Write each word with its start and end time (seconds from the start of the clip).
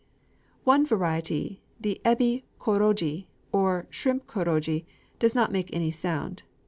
_"One 0.63 0.83
variety, 0.83 1.61
the 1.79 2.01
ebi 2.03 2.41
kōrogi, 2.59 3.27
or 3.51 3.85
"shrimp 3.91 4.25
kōrogi," 4.25 4.83
does 5.19 5.35
not 5.35 5.51
make 5.51 5.69
any 5.75 5.91
sound. 5.91 6.41